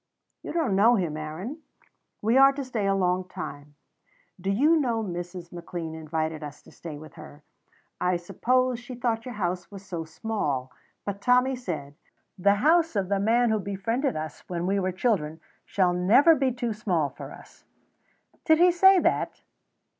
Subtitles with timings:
[0.41, 1.61] "You don't know him, Aaron.
[2.23, 3.75] We are to stay a long time.
[4.41, 5.51] Do you know Mrs.
[5.51, 7.43] McLean invited us to stay with her?
[7.99, 10.71] I suppose she thought your house was so small.
[11.05, 11.93] But Tommy said,
[12.39, 16.51] 'The house of the man who befriended us when we were children shall never be
[16.51, 17.63] too small for us.'"
[18.43, 19.43] "Did he say that?